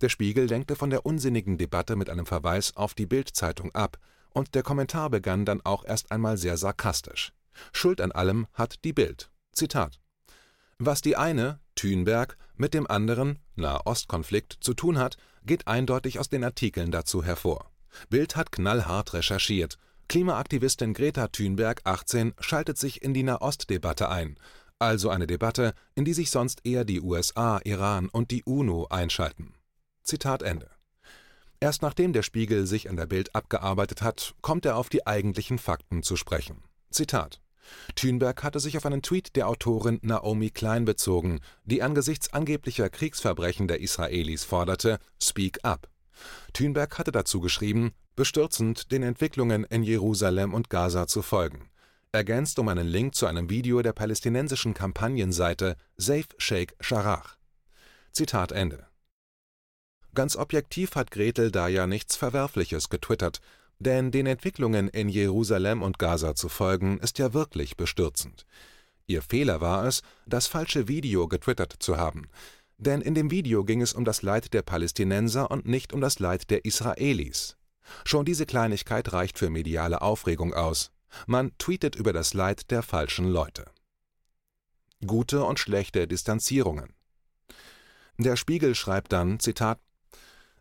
Der 0.00 0.08
Spiegel 0.08 0.46
lenkte 0.46 0.76
von 0.76 0.90
der 0.90 1.06
unsinnigen 1.06 1.56
Debatte 1.56 1.96
mit 1.96 2.10
einem 2.10 2.26
Verweis 2.26 2.76
auf 2.76 2.94
die 2.94 3.06
Bild-Zeitung 3.06 3.74
ab, 3.74 3.98
und 4.30 4.54
der 4.54 4.62
Kommentar 4.62 5.10
begann 5.10 5.44
dann 5.44 5.62
auch 5.62 5.84
erst 5.84 6.12
einmal 6.12 6.36
sehr 6.36 6.56
sarkastisch. 6.56 7.32
Schuld 7.72 8.00
an 8.00 8.12
allem 8.12 8.46
hat 8.54 8.84
die 8.84 8.92
Bild. 8.92 9.30
Zitat. 9.52 9.98
Was 10.78 11.00
die 11.00 11.16
eine, 11.16 11.60
Thünberg, 11.74 12.36
mit 12.56 12.74
dem 12.74 12.86
anderen, 12.86 13.38
Nahostkonflikt, 13.56 14.58
zu 14.60 14.74
tun 14.74 14.98
hat, 14.98 15.16
geht 15.44 15.66
eindeutig 15.66 16.18
aus 16.18 16.28
den 16.28 16.44
Artikeln 16.44 16.90
dazu 16.90 17.24
hervor. 17.24 17.70
Bild 18.10 18.36
hat 18.36 18.52
knallhart 18.52 19.14
recherchiert. 19.14 19.78
Klimaaktivistin 20.08 20.94
Greta 20.94 21.28
Thunberg, 21.28 21.80
18, 21.84 22.34
schaltet 22.40 22.78
sich 22.78 23.02
in 23.02 23.12
die 23.12 23.22
Nahostdebatte 23.22 24.08
ein. 24.08 24.38
Also 24.78 25.10
eine 25.10 25.26
Debatte, 25.26 25.74
in 25.96 26.04
die 26.04 26.14
sich 26.14 26.30
sonst 26.30 26.64
eher 26.64 26.84
die 26.84 27.00
USA, 27.00 27.60
Iran 27.64 28.08
und 28.08 28.30
die 28.30 28.44
UNO 28.44 28.86
einschalten. 28.88 29.54
Zitat 30.04 30.42
Ende. 30.42 30.70
Erst 31.60 31.82
nachdem 31.82 32.12
der 32.12 32.22
Spiegel 32.22 32.66
sich 32.66 32.88
an 32.88 32.96
der 32.96 33.06
Bild 33.06 33.34
abgearbeitet 33.34 34.02
hat, 34.02 34.34
kommt 34.42 34.64
er 34.64 34.76
auf 34.76 34.88
die 34.88 35.06
eigentlichen 35.06 35.58
Fakten 35.58 36.04
zu 36.04 36.14
sprechen. 36.14 36.62
Zitat 36.90 37.40
Thünberg 37.94 38.42
hatte 38.42 38.60
sich 38.60 38.76
auf 38.76 38.86
einen 38.86 39.02
Tweet 39.02 39.36
der 39.36 39.48
Autorin 39.48 39.98
Naomi 40.02 40.50
Klein 40.50 40.84
bezogen, 40.84 41.40
die 41.64 41.82
angesichts 41.82 42.32
angeblicher 42.32 42.88
Kriegsverbrechen 42.88 43.68
der 43.68 43.80
Israelis 43.80 44.44
forderte, 44.44 44.98
Speak 45.22 45.58
up. 45.62 45.88
Thünberg 46.52 46.98
hatte 46.98 47.12
dazu 47.12 47.40
geschrieben, 47.40 47.92
bestürzend 48.16 48.90
den 48.90 49.02
Entwicklungen 49.02 49.64
in 49.64 49.82
Jerusalem 49.82 50.54
und 50.54 50.70
Gaza 50.70 51.06
zu 51.06 51.22
folgen, 51.22 51.70
ergänzt 52.12 52.58
um 52.58 52.68
einen 52.68 52.88
Link 52.88 53.14
zu 53.14 53.26
einem 53.26 53.50
Video 53.50 53.82
der 53.82 53.92
palästinensischen 53.92 54.74
Kampagnenseite 54.74 55.76
Safe 55.96 56.26
Sheikh 56.38 56.74
Jarrah. 56.82 57.24
Zitat 58.12 58.52
Ende. 58.52 58.86
Ganz 60.14 60.34
objektiv 60.34 60.96
hat 60.96 61.12
Gretel 61.12 61.52
da 61.52 61.68
ja 61.68 61.86
nichts 61.86 62.16
Verwerfliches 62.16 62.88
getwittert, 62.88 63.40
denn 63.78 64.10
den 64.10 64.26
Entwicklungen 64.26 64.88
in 64.88 65.08
Jerusalem 65.08 65.82
und 65.82 65.98
Gaza 65.98 66.34
zu 66.34 66.48
folgen, 66.48 66.98
ist 66.98 67.18
ja 67.18 67.32
wirklich 67.32 67.76
bestürzend. 67.76 68.44
Ihr 69.06 69.22
Fehler 69.22 69.60
war 69.60 69.86
es, 69.86 70.02
das 70.26 70.46
falsche 70.46 70.88
Video 70.88 71.28
getwittert 71.28 71.74
zu 71.78 71.96
haben. 71.96 72.28
Denn 72.76 73.00
in 73.00 73.14
dem 73.14 73.30
Video 73.30 73.64
ging 73.64 73.80
es 73.80 73.92
um 73.92 74.04
das 74.04 74.22
Leid 74.22 74.52
der 74.52 74.62
Palästinenser 74.62 75.50
und 75.50 75.66
nicht 75.66 75.92
um 75.92 76.00
das 76.00 76.18
Leid 76.18 76.50
der 76.50 76.64
Israelis. 76.64 77.56
Schon 78.04 78.24
diese 78.24 78.46
Kleinigkeit 78.46 79.12
reicht 79.12 79.38
für 79.38 79.50
mediale 79.50 80.02
Aufregung 80.02 80.54
aus. 80.54 80.90
Man 81.26 81.56
tweetet 81.58 81.96
über 81.96 82.12
das 82.12 82.34
Leid 82.34 82.70
der 82.70 82.82
falschen 82.82 83.28
Leute. 83.28 83.64
Gute 85.06 85.44
und 85.44 85.58
schlechte 85.58 86.06
Distanzierungen. 86.06 86.94
Der 88.18 88.36
Spiegel 88.36 88.74
schreibt 88.74 89.12
dann, 89.12 89.38
Zitat, 89.40 89.80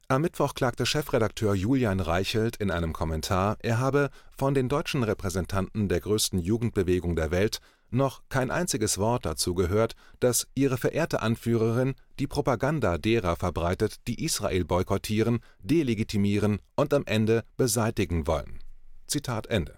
Am 0.10 0.22
Mittwoch 0.22 0.54
klagte 0.54 0.86
Chefredakteur 0.86 1.54
Julian 1.54 2.00
Reichelt 2.00 2.56
in 2.56 2.72
einem 2.72 2.94
Kommentar, 2.94 3.58
er 3.60 3.78
habe 3.78 4.10
von 4.38 4.54
den 4.54 4.70
deutschen 4.70 5.04
Repräsentanten 5.04 5.90
der 5.90 6.00
größten 6.00 6.40
Jugendbewegung 6.40 7.18
der 7.18 7.30
Welt 7.30 7.60
noch 7.90 8.22
kein 8.30 8.50
einziges 8.50 8.98
Wort 9.00 9.26
dazu 9.26 9.54
gehört, 9.54 9.96
dass 10.22 10.48
ihre 10.56 10.78
verehrte 10.78 11.22
Anführerin 11.22 11.94
die 12.20 12.28
Propaganda 12.28 12.98
derer 12.98 13.36
verbreitet, 13.36 14.08
die 14.08 14.24
Israel 14.24 14.64
boykottieren, 14.64 15.42
delegitimieren 15.60 16.60
und 16.78 16.94
am 16.94 17.04
Ende 17.06 17.44
beseitigen 17.58 18.28
wollen. 18.28 18.60
Zitat 19.08 19.48
Ende. 19.48 19.78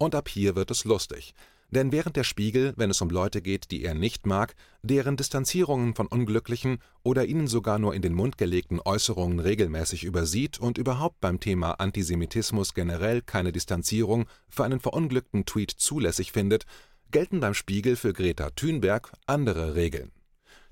Und 0.00 0.16
ab 0.16 0.28
hier 0.28 0.56
wird 0.56 0.72
es 0.72 0.82
lustig. 0.84 1.34
Denn 1.70 1.92
während 1.92 2.16
der 2.16 2.24
Spiegel, 2.24 2.72
wenn 2.76 2.90
es 2.90 3.02
um 3.02 3.10
Leute 3.10 3.42
geht, 3.42 3.70
die 3.70 3.84
er 3.84 3.94
nicht 3.94 4.26
mag, 4.26 4.54
deren 4.82 5.18
Distanzierungen 5.18 5.94
von 5.94 6.06
Unglücklichen 6.06 6.78
oder 7.02 7.26
ihnen 7.26 7.46
sogar 7.46 7.78
nur 7.78 7.94
in 7.94 8.00
den 8.00 8.14
Mund 8.14 8.38
gelegten 8.38 8.80
Äußerungen 8.80 9.38
regelmäßig 9.38 10.04
übersieht 10.04 10.58
und 10.58 10.78
überhaupt 10.78 11.20
beim 11.20 11.40
Thema 11.40 11.72
Antisemitismus 11.72 12.72
generell 12.72 13.20
keine 13.20 13.52
Distanzierung 13.52 14.26
für 14.48 14.64
einen 14.64 14.80
verunglückten 14.80 15.44
Tweet 15.44 15.70
zulässig 15.70 16.32
findet, 16.32 16.64
gelten 17.10 17.40
beim 17.40 17.54
Spiegel 17.54 17.96
für 17.96 18.14
Greta 18.14 18.50
Thunberg 18.50 19.12
andere 19.26 19.74
Regeln. 19.74 20.12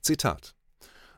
Zitat 0.01 0.57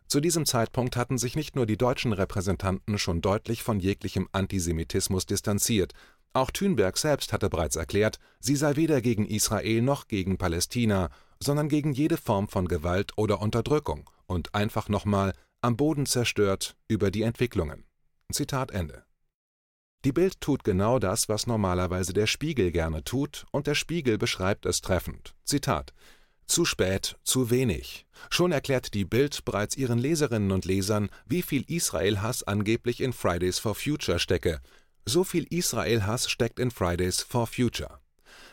zu 0.08 0.20
diesem 0.20 0.46
Zeitpunkt 0.46 0.96
hatten 0.96 1.18
sich 1.18 1.36
nicht 1.36 1.54
nur 1.54 1.66
die 1.66 1.76
deutschen 1.76 2.14
Repräsentanten 2.14 2.96
schon 2.96 3.20
deutlich 3.20 3.62
von 3.62 3.78
jeglichem 3.78 4.26
Antisemitismus 4.32 5.26
distanziert, 5.26 5.92
auch 6.32 6.50
Thünberg 6.50 6.98
selbst 6.98 7.32
hatte 7.32 7.48
bereits 7.48 7.76
erklärt, 7.76 8.18
sie 8.40 8.56
sei 8.56 8.76
weder 8.76 9.00
gegen 9.00 9.26
Israel 9.26 9.82
noch 9.82 10.08
gegen 10.08 10.38
Palästina, 10.38 11.10
sondern 11.42 11.68
gegen 11.68 11.92
jede 11.92 12.16
Form 12.16 12.48
von 12.48 12.68
Gewalt 12.68 13.12
oder 13.16 13.40
Unterdrückung 13.40 14.08
und 14.26 14.54
einfach 14.54 14.88
nochmal 14.88 15.32
am 15.60 15.76
Boden 15.76 16.06
zerstört 16.06 16.76
über 16.86 17.10
die 17.10 17.22
Entwicklungen. 17.22 17.84
Zitat 18.32 18.70
Ende. 18.70 19.04
Die 20.04 20.12
Bild 20.12 20.40
tut 20.40 20.62
genau 20.62 20.98
das, 20.98 21.28
was 21.28 21.46
normalerweise 21.46 22.12
der 22.12 22.26
Spiegel 22.26 22.70
gerne 22.70 23.02
tut, 23.02 23.46
und 23.50 23.66
der 23.66 23.74
Spiegel 23.74 24.16
beschreibt 24.16 24.64
es 24.66 24.80
treffend. 24.80 25.34
Zitat 25.44 25.92
zu 26.48 26.64
spät, 26.64 27.16
zu 27.22 27.50
wenig. 27.50 28.06
Schon 28.30 28.52
erklärt 28.52 28.94
die 28.94 29.04
Bild 29.04 29.44
bereits 29.44 29.76
ihren 29.76 29.98
Leserinnen 29.98 30.50
und 30.50 30.64
Lesern, 30.64 31.10
wie 31.26 31.42
viel 31.42 31.62
Israel-Hass 31.68 32.42
angeblich 32.42 33.00
in 33.00 33.12
Fridays 33.12 33.58
for 33.58 33.74
Future 33.74 34.18
stecke, 34.18 34.60
so 35.08 35.24
viel 35.24 35.46
Israel-Hass 35.50 36.30
steckt 36.30 36.60
in 36.60 36.70
Fridays 36.70 37.22
for 37.22 37.46
Future. 37.46 37.98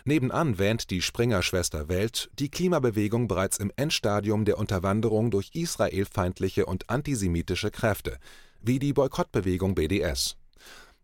Nebenan 0.06 0.60
wähnt 0.60 0.92
die 0.92 1.02
Springer-Schwester 1.02 1.90
Welt 1.90 2.30
die 2.40 2.50
Klimabewegung 2.50 3.28
bereits 3.28 3.58
im 3.58 3.72
Endstadium 3.76 4.46
der 4.46 4.58
Unterwanderung 4.58 5.32
durch 5.32 5.52
israelfeindliche 5.54 6.66
und 6.66 6.90
antisemitische 6.90 7.72
Kräfte, 7.72 8.18
wie 8.62 8.80
die 8.80 8.94
Boykottbewegung 8.94 9.76
BDS. 9.76 10.38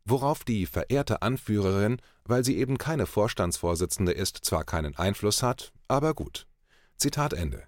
Worauf 0.06 0.44
die 0.44 0.66
verehrte 0.66 1.22
Anführerin, 1.22 1.98
weil 2.26 2.44
sie 2.44 2.58
eben 2.58 2.78
keine 2.78 3.06
Vorstandsvorsitzende 3.06 4.12
ist, 4.12 4.40
zwar 4.44 4.64
keinen 4.64 4.96
Einfluss 4.96 5.44
hat, 5.44 5.74
aber 5.88 6.14
gut. 6.14 6.48
Zitat 6.98 7.34
Ende. 7.34 7.64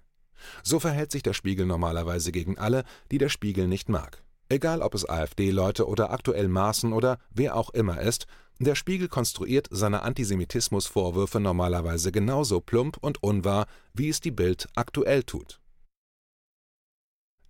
So 0.62 0.78
verhält 0.80 1.10
sich 1.10 1.22
der 1.22 1.32
Spiegel 1.32 1.66
normalerweise 1.66 2.32
gegen 2.32 2.58
alle, 2.58 2.84
die 3.10 3.18
der 3.18 3.28
Spiegel 3.28 3.66
nicht 3.66 3.88
mag. 3.88 4.22
Egal 4.54 4.82
ob 4.82 4.94
es 4.94 5.04
AfD-Leute 5.04 5.88
oder 5.88 6.12
aktuell 6.12 6.46
Maaßen 6.46 6.92
oder 6.92 7.18
wer 7.30 7.56
auch 7.56 7.70
immer 7.70 8.00
ist, 8.00 8.28
der 8.60 8.76
Spiegel 8.76 9.08
konstruiert 9.08 9.66
seine 9.72 10.02
Antisemitismusvorwürfe 10.02 11.40
normalerweise 11.40 12.12
genauso 12.12 12.60
plump 12.60 12.96
und 13.00 13.20
unwahr, 13.20 13.66
wie 13.94 14.08
es 14.08 14.20
die 14.20 14.30
Bild 14.30 14.68
aktuell 14.76 15.24
tut. 15.24 15.58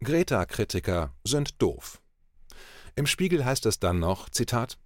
Greta-Kritiker 0.02 1.12
sind 1.24 1.60
doof. 1.60 2.00
Im 2.96 3.06
Spiegel 3.06 3.44
heißt 3.44 3.66
es 3.66 3.78
dann 3.78 3.98
noch, 3.98 4.30
Zitat, 4.30 4.78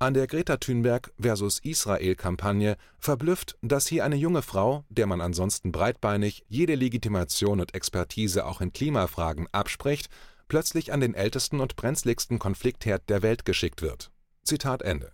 an 0.00 0.14
der 0.14 0.26
Greta 0.26 0.56
Thunberg 0.56 1.12
versus 1.16 1.60
Israel-Kampagne 1.60 2.76
verblüfft, 2.98 3.56
dass 3.62 3.86
hier 3.86 4.04
eine 4.04 4.16
junge 4.16 4.42
Frau, 4.42 4.84
der 4.88 5.06
man 5.06 5.20
ansonsten 5.20 5.70
breitbeinig 5.70 6.44
jede 6.48 6.74
Legitimation 6.74 7.60
und 7.60 7.72
Expertise 7.76 8.46
auch 8.46 8.60
in 8.60 8.72
Klimafragen 8.72 9.46
abspricht, 9.52 10.08
plötzlich 10.48 10.92
an 10.92 11.00
den 11.00 11.14
ältesten 11.14 11.60
und 11.60 11.76
brenzligsten 11.76 12.38
Konfliktherd 12.38 13.08
der 13.08 13.22
Welt 13.22 13.44
geschickt 13.44 13.82
wird. 13.82 14.10
Zitat 14.42 14.82
Ende. 14.82 15.12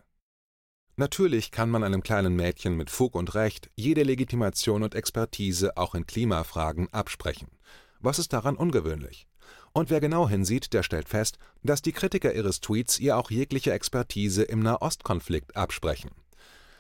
Natürlich 0.97 1.53
kann 1.53 1.71
man 1.71 1.85
einem 1.85 2.03
kleinen 2.03 2.35
Mädchen 2.35 2.77
mit 2.77 2.91
Fug 2.91 3.15
und 3.15 3.35
Recht 3.35 3.71
jede 3.77 4.03
Legitimation 4.03 4.83
und 4.83 4.97
Expertise 4.97 5.77
auch 5.77 5.95
in 5.95 6.07
Klimafragen 6.07 6.93
absprechen. 6.93 7.49
Was 8.01 8.19
ist 8.19 8.33
daran 8.33 8.57
ungewöhnlich? 8.57 9.29
Und 9.73 9.91
wer 9.91 10.01
genau 10.01 10.29
hinsieht, 10.29 10.73
der 10.73 10.83
stellt 10.83 11.09
fest, 11.09 11.39
dass 11.63 11.83
die 11.83 11.93
Kritiker 11.93 12.35
ihres 12.35 12.61
Tweets 12.61 12.99
ihr 12.99 13.17
auch 13.17 13.31
jegliche 13.31 13.73
Expertise 13.73 14.43
im 14.43 14.59
Nahostkonflikt 14.59 15.57
absprechen. 15.57 16.11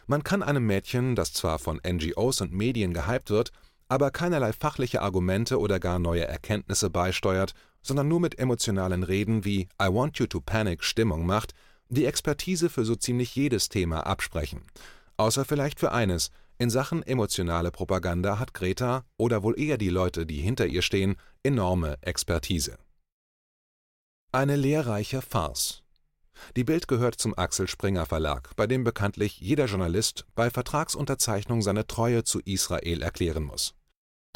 Man 0.08 0.24
kann 0.24 0.42
einem 0.42 0.66
Mädchen, 0.66 1.14
das 1.14 1.32
zwar 1.32 1.58
von 1.58 1.80
NGOs 1.86 2.40
und 2.40 2.52
Medien 2.52 2.94
gehypt 2.94 3.30
wird, 3.30 3.52
aber 3.88 4.10
keinerlei 4.10 4.52
fachliche 4.52 5.02
Argumente 5.02 5.60
oder 5.60 5.78
gar 5.78 5.98
neue 5.98 6.26
Erkenntnisse 6.26 6.90
beisteuert 6.90 7.54
sondern 7.88 8.06
nur 8.06 8.20
mit 8.20 8.38
emotionalen 8.38 9.02
Reden 9.02 9.46
wie 9.46 9.62
I 9.82 9.86
want 9.86 10.18
you 10.18 10.26
to 10.26 10.40
panic 10.40 10.84
Stimmung 10.84 11.24
macht, 11.24 11.54
die 11.88 12.04
Expertise 12.04 12.68
für 12.68 12.84
so 12.84 12.94
ziemlich 12.94 13.34
jedes 13.34 13.70
Thema 13.70 14.06
absprechen. 14.06 14.60
Außer 15.16 15.46
vielleicht 15.46 15.80
für 15.80 15.90
eines, 15.90 16.30
in 16.58 16.68
Sachen 16.68 17.02
emotionale 17.02 17.70
Propaganda 17.70 18.38
hat 18.38 18.52
Greta, 18.52 19.04
oder 19.16 19.42
wohl 19.42 19.58
eher 19.58 19.78
die 19.78 19.88
Leute, 19.88 20.26
die 20.26 20.42
hinter 20.42 20.66
ihr 20.66 20.82
stehen, 20.82 21.16
enorme 21.42 21.96
Expertise. 22.02 22.76
Eine 24.32 24.56
lehrreiche 24.56 25.22
Farce. 25.22 25.82
Die 26.56 26.64
Bild 26.64 26.88
gehört 26.88 27.14
zum 27.14 27.36
Axel 27.38 27.68
Springer 27.68 28.04
Verlag, 28.04 28.54
bei 28.54 28.66
dem 28.66 28.84
bekanntlich 28.84 29.40
jeder 29.40 29.64
Journalist 29.64 30.26
bei 30.34 30.50
Vertragsunterzeichnung 30.50 31.62
seine 31.62 31.86
Treue 31.86 32.22
zu 32.22 32.40
Israel 32.44 33.02
erklären 33.02 33.44
muss. 33.44 33.74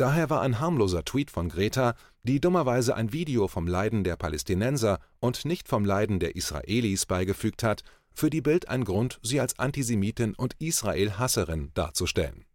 Daher 0.02 0.30
war 0.30 0.40
ein 0.40 0.58
harmloser 0.58 1.04
Tweet 1.04 1.30
von 1.30 1.48
Greta, 1.48 1.94
die 2.24 2.40
dummerweise 2.40 2.96
ein 2.96 3.12
Video 3.12 3.46
vom 3.46 3.68
Leiden 3.68 4.02
der 4.02 4.16
Palästinenser 4.16 4.98
und 5.20 5.44
nicht 5.44 5.68
vom 5.68 5.84
Leiden 5.84 6.18
der 6.18 6.34
Israelis 6.34 7.06
beigefügt 7.06 7.62
hat, 7.62 7.84
für 8.12 8.28
die 8.28 8.40
Bild 8.40 8.68
ein 8.68 8.82
Grund, 8.82 9.20
sie 9.22 9.38
als 9.38 9.60
Antisemitin 9.60 10.34
und 10.34 10.56
Israel-Hasserin 10.58 11.70
darzustellen. 11.74 12.46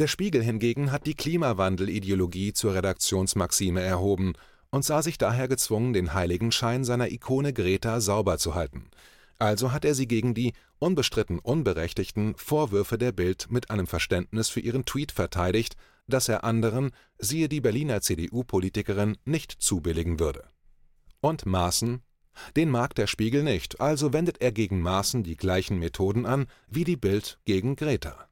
Der 0.00 0.08
Spiegel 0.08 0.42
hingegen 0.42 0.90
hat 0.90 1.06
die 1.06 1.14
Klimawandelideologie 1.14 2.54
zur 2.54 2.74
Redaktionsmaxime 2.74 3.80
erhoben 3.80 4.32
und 4.70 4.84
sah 4.84 5.00
sich 5.00 5.16
daher 5.16 5.46
gezwungen, 5.46 5.92
den 5.92 6.12
Heiligenschein 6.12 6.82
seiner 6.82 7.12
Ikone 7.12 7.52
Greta 7.52 8.00
sauber 8.00 8.36
zu 8.38 8.56
halten. 8.56 8.90
Also 9.38 9.70
hat 9.70 9.84
er 9.84 9.94
sie 9.94 10.08
gegen 10.08 10.34
die 10.34 10.54
unbestritten 10.80 11.38
unberechtigten 11.38 12.34
Vorwürfe 12.34 12.98
der 12.98 13.12
Bild 13.12 13.46
mit 13.48 13.70
einem 13.70 13.86
Verständnis 13.86 14.48
für 14.48 14.58
ihren 14.58 14.84
Tweet 14.84 15.12
verteidigt 15.12 15.76
das 16.06 16.28
er 16.28 16.44
anderen, 16.44 16.90
siehe 17.18 17.48
die 17.48 17.60
Berliner 17.60 18.00
CDU-Politikerin, 18.00 19.16
nicht 19.24 19.52
zubilligen 19.52 20.18
würde. 20.18 20.44
Und 21.20 21.46
Maaßen? 21.46 22.02
Den 22.56 22.70
mag 22.70 22.94
der 22.94 23.06
Spiegel 23.06 23.42
nicht, 23.42 23.80
also 23.80 24.12
wendet 24.12 24.40
er 24.40 24.52
gegen 24.52 24.80
Maaßen 24.80 25.22
die 25.22 25.36
gleichen 25.36 25.78
Methoden 25.78 26.26
an 26.26 26.46
wie 26.68 26.84
die 26.84 26.96
Bild 26.96 27.38
gegen 27.44 27.76
Greta. 27.76 28.28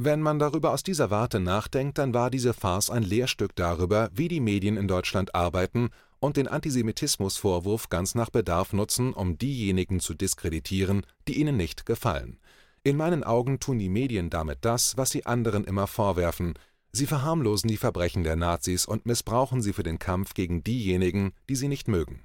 Wenn 0.00 0.20
man 0.20 0.38
darüber 0.38 0.72
aus 0.72 0.84
dieser 0.84 1.10
Warte 1.10 1.40
nachdenkt, 1.40 1.98
dann 1.98 2.14
war 2.14 2.30
diese 2.30 2.54
Farce 2.54 2.90
ein 2.90 3.02
Lehrstück 3.02 3.56
darüber, 3.56 4.10
wie 4.12 4.28
die 4.28 4.40
Medien 4.40 4.76
in 4.76 4.86
Deutschland 4.86 5.34
arbeiten 5.34 5.90
und 6.20 6.36
den 6.36 6.46
Antisemitismusvorwurf 6.46 7.88
ganz 7.88 8.14
nach 8.14 8.30
Bedarf 8.30 8.72
nutzen, 8.72 9.12
um 9.12 9.38
diejenigen 9.38 9.98
zu 9.98 10.14
diskreditieren, 10.14 11.04
die 11.26 11.40
ihnen 11.40 11.56
nicht 11.56 11.84
gefallen. 11.84 12.38
In 12.82 12.96
meinen 12.96 13.24
Augen 13.24 13.60
tun 13.60 13.78
die 13.78 13.88
Medien 13.88 14.30
damit 14.30 14.58
das, 14.62 14.96
was 14.96 15.10
sie 15.10 15.26
anderen 15.26 15.64
immer 15.64 15.86
vorwerfen, 15.86 16.54
sie 16.92 17.06
verharmlosen 17.06 17.68
die 17.68 17.76
Verbrechen 17.76 18.24
der 18.24 18.36
Nazis 18.36 18.86
und 18.86 19.06
missbrauchen 19.06 19.62
sie 19.62 19.72
für 19.72 19.82
den 19.82 19.98
Kampf 19.98 20.34
gegen 20.34 20.62
diejenigen, 20.62 21.32
die 21.48 21.56
sie 21.56 21.68
nicht 21.68 21.88
mögen. 21.88 22.22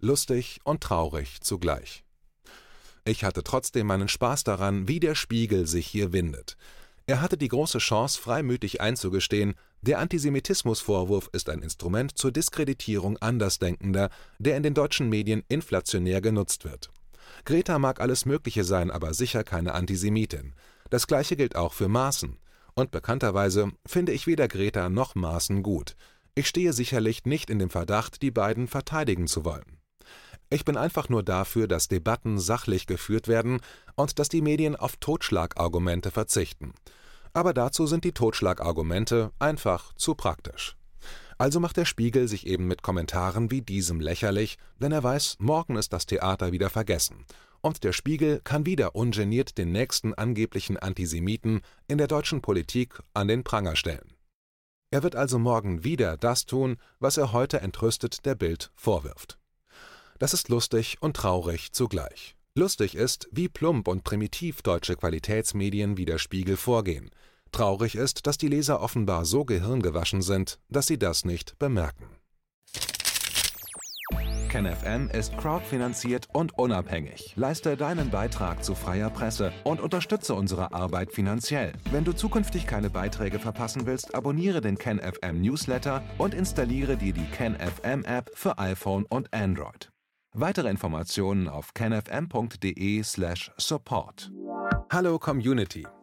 Lustig 0.00 0.60
und 0.64 0.82
traurig 0.82 1.40
zugleich. 1.40 2.04
Ich 3.04 3.24
hatte 3.24 3.44
trotzdem 3.44 3.86
meinen 3.86 4.08
Spaß 4.08 4.44
daran, 4.44 4.88
wie 4.88 5.00
der 5.00 5.14
Spiegel 5.14 5.66
sich 5.66 5.86
hier 5.86 6.12
windet. 6.12 6.56
Er 7.06 7.20
hatte 7.20 7.36
die 7.36 7.48
große 7.48 7.78
Chance, 7.78 8.18
freimütig 8.18 8.80
einzugestehen, 8.80 9.54
der 9.82 9.98
Antisemitismusvorwurf 9.98 11.28
ist 11.32 11.50
ein 11.50 11.60
Instrument 11.60 12.16
zur 12.16 12.32
Diskreditierung 12.32 13.18
Andersdenkender, 13.18 14.08
der 14.38 14.56
in 14.56 14.62
den 14.62 14.72
deutschen 14.72 15.10
Medien 15.10 15.42
inflationär 15.48 16.22
genutzt 16.22 16.64
wird. 16.64 16.90
Greta 17.44 17.78
mag 17.78 18.00
alles 18.00 18.26
Mögliche 18.26 18.64
sein, 18.64 18.90
aber 18.90 19.14
sicher 19.14 19.44
keine 19.44 19.74
Antisemitin. 19.74 20.54
Das 20.90 21.06
gleiche 21.06 21.36
gilt 21.36 21.56
auch 21.56 21.72
für 21.72 21.88
Maaßen. 21.88 22.38
Und 22.74 22.90
bekannterweise 22.90 23.72
finde 23.86 24.12
ich 24.12 24.26
weder 24.26 24.48
Greta 24.48 24.88
noch 24.88 25.14
Maaßen 25.14 25.62
gut. 25.62 25.96
Ich 26.34 26.48
stehe 26.48 26.72
sicherlich 26.72 27.24
nicht 27.24 27.50
in 27.50 27.58
dem 27.58 27.70
Verdacht, 27.70 28.22
die 28.22 28.32
beiden 28.32 28.66
verteidigen 28.66 29.28
zu 29.28 29.44
wollen. 29.44 29.78
Ich 30.50 30.64
bin 30.64 30.76
einfach 30.76 31.08
nur 31.08 31.22
dafür, 31.22 31.68
dass 31.68 31.88
Debatten 31.88 32.38
sachlich 32.38 32.86
geführt 32.86 33.28
werden 33.28 33.60
und 33.96 34.18
dass 34.18 34.28
die 34.28 34.42
Medien 34.42 34.76
auf 34.76 34.96
Totschlagargumente 34.96 36.10
verzichten. 36.10 36.74
Aber 37.32 37.54
dazu 37.54 37.86
sind 37.86 38.04
die 38.04 38.12
Totschlagargumente 38.12 39.32
einfach 39.38 39.94
zu 39.94 40.14
praktisch. 40.14 40.76
Also 41.38 41.60
macht 41.60 41.76
der 41.76 41.84
Spiegel 41.84 42.28
sich 42.28 42.46
eben 42.46 42.66
mit 42.66 42.82
Kommentaren 42.82 43.50
wie 43.50 43.62
diesem 43.62 44.00
lächerlich, 44.00 44.56
denn 44.80 44.92
er 44.92 45.02
weiß, 45.02 45.36
morgen 45.38 45.76
ist 45.76 45.92
das 45.92 46.06
Theater 46.06 46.52
wieder 46.52 46.70
vergessen. 46.70 47.24
Und 47.60 47.82
der 47.82 47.92
Spiegel 47.92 48.40
kann 48.44 48.66
wieder 48.66 48.94
ungeniert 48.94 49.56
den 49.56 49.72
nächsten 49.72 50.14
angeblichen 50.14 50.76
Antisemiten 50.76 51.62
in 51.88 51.98
der 51.98 52.08
deutschen 52.08 52.42
Politik 52.42 53.00
an 53.14 53.28
den 53.28 53.42
Pranger 53.42 53.74
stellen. 53.74 54.12
Er 54.90 55.02
wird 55.02 55.16
also 55.16 55.38
morgen 55.38 55.82
wieder 55.82 56.16
das 56.16 56.46
tun, 56.46 56.76
was 57.00 57.16
er 57.16 57.32
heute 57.32 57.60
entrüstet 57.60 58.26
der 58.26 58.34
Bild 58.34 58.70
vorwirft. 58.74 59.38
Das 60.18 60.34
ist 60.34 60.48
lustig 60.48 60.98
und 61.00 61.16
traurig 61.16 61.72
zugleich. 61.72 62.36
Lustig 62.54 62.94
ist, 62.94 63.28
wie 63.32 63.48
plump 63.48 63.88
und 63.88 64.04
primitiv 64.04 64.62
deutsche 64.62 64.94
Qualitätsmedien 64.94 65.96
wie 65.96 66.04
der 66.04 66.18
Spiegel 66.18 66.56
vorgehen. 66.56 67.10
Traurig 67.54 67.94
ist, 67.94 68.26
dass 68.26 68.36
die 68.36 68.48
Leser 68.48 68.82
offenbar 68.82 69.24
so 69.24 69.44
gehirngewaschen 69.44 70.22
sind, 70.22 70.58
dass 70.68 70.88
sie 70.88 70.98
das 70.98 71.24
nicht 71.24 71.56
bemerken. 71.60 72.10
KenFM 74.48 75.08
ist 75.08 75.38
crowdfinanziert 75.38 76.26
und 76.32 76.58
unabhängig. 76.58 77.32
Leiste 77.36 77.76
deinen 77.76 78.10
Beitrag 78.10 78.64
zu 78.64 78.74
freier 78.74 79.08
Presse 79.08 79.52
und 79.62 79.80
unterstütze 79.80 80.34
unsere 80.34 80.72
Arbeit 80.72 81.12
finanziell. 81.12 81.74
Wenn 81.92 82.02
du 82.02 82.12
zukünftig 82.12 82.66
keine 82.66 82.90
Beiträge 82.90 83.38
verpassen 83.38 83.86
willst, 83.86 84.16
abonniere 84.16 84.60
den 84.60 84.76
KenFM 84.76 85.40
Newsletter 85.40 86.02
und 86.18 86.34
installiere 86.34 86.96
dir 86.96 87.12
die 87.12 87.26
KenFM 87.26 88.04
App 88.04 88.32
für 88.34 88.58
iPhone 88.58 89.04
und 89.04 89.32
Android. 89.32 89.92
Weitere 90.32 90.70
Informationen 90.70 91.48
auf 91.48 91.72
kenfm.de/support. 91.72 94.32
Hallo 94.90 95.20
Community. 95.20 95.86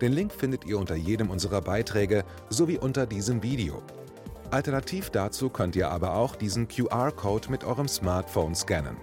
Den 0.00 0.12
Link 0.12 0.32
findet 0.32 0.64
ihr 0.66 0.78
unter 0.78 0.94
jedem 0.94 1.30
unserer 1.30 1.60
Beiträge 1.60 2.24
sowie 2.50 2.78
unter 2.78 3.06
diesem 3.06 3.42
Video. 3.42 3.82
Alternativ 4.50 5.10
dazu 5.10 5.48
könnt 5.48 5.76
ihr 5.76 5.90
aber 5.90 6.14
auch 6.14 6.36
diesen 6.36 6.68
QR-Code 6.68 7.50
mit 7.50 7.64
eurem 7.64 7.88
Smartphone 7.88 8.54
scannen. 8.54 8.96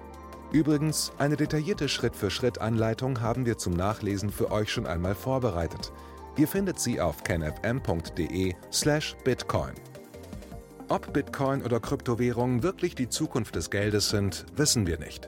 Übrigens, 0.51 1.11
eine 1.17 1.35
detaillierte 1.35 1.89
Schritt-für-Schritt-Anleitung 1.89 3.21
haben 3.21 3.45
wir 3.45 3.57
zum 3.57 3.73
Nachlesen 3.73 4.29
für 4.29 4.51
euch 4.51 4.71
schon 4.71 4.85
einmal 4.85 5.15
vorbereitet. 5.15 5.91
Ihr 6.37 6.47
findet 6.47 6.79
sie 6.79 7.01
auf 7.01 7.23
canfm.de/bitcoin. 7.23 9.73
Ob 10.89 11.11
Bitcoin 11.11 11.63
oder 11.63 11.79
Kryptowährungen 11.79 12.61
wirklich 12.61 12.93
die 12.93 13.09
Zukunft 13.09 13.55
des 13.55 13.71
Geldes 13.71 14.09
sind, 14.09 14.45
wissen 14.55 14.85
wir 14.85 14.99
nicht. 14.99 15.27